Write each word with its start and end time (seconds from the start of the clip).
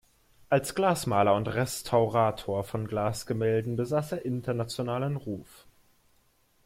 Als 0.49 0.73
Glasmaler 0.73 1.35
und 1.35 1.45
Restaurator 1.45 2.63
von 2.63 2.87
Glasgemälden 2.87 3.75
besaß 3.75 4.13
er 4.13 4.25
internationalen 4.25 5.15
Ruf. 5.15 5.67